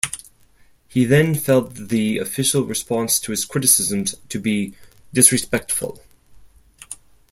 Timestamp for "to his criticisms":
3.19-4.15